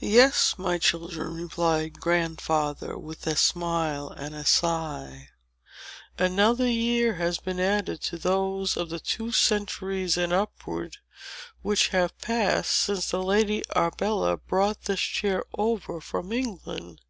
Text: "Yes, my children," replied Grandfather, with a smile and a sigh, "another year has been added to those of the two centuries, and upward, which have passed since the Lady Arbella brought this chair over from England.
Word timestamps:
"Yes, 0.00 0.56
my 0.58 0.76
children," 0.76 1.34
replied 1.36 2.00
Grandfather, 2.00 2.98
with 2.98 3.24
a 3.24 3.36
smile 3.36 4.08
and 4.08 4.34
a 4.34 4.44
sigh, 4.44 5.28
"another 6.18 6.66
year 6.66 7.14
has 7.14 7.38
been 7.38 7.60
added 7.60 8.00
to 8.02 8.18
those 8.18 8.76
of 8.76 8.88
the 8.88 8.98
two 8.98 9.30
centuries, 9.30 10.16
and 10.16 10.32
upward, 10.32 10.96
which 11.62 11.90
have 11.90 12.18
passed 12.18 12.72
since 12.72 13.12
the 13.12 13.22
Lady 13.22 13.62
Arbella 13.76 14.38
brought 14.38 14.82
this 14.86 14.98
chair 14.98 15.44
over 15.56 16.00
from 16.00 16.32
England. 16.32 17.00